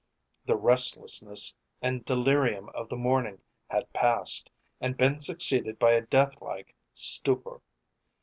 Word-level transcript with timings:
The 0.47 0.55
restlessness 0.57 1.53
and 1.79 2.03
delirium 2.03 2.69
of 2.69 2.89
the 2.89 2.95
morning 2.95 3.39
had 3.67 3.93
passed 3.93 4.49
and 4.79 4.97
been 4.97 5.19
succeeded 5.19 5.77
by 5.77 5.91
a 5.91 6.01
death 6.01 6.41
like 6.41 6.73
stupor. 6.91 7.61